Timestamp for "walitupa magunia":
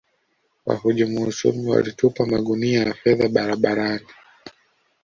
1.69-2.83